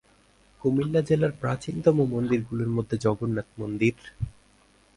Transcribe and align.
কুমিল্লা 0.61 1.01
জেলার 1.01 1.33
প্রাচীনতম 1.41 1.97
মন্দিরগুলির 2.13 2.69
মধ্যে 2.69 2.95
জগন্নাথ 2.97 3.47
মন্দির। 3.57 3.95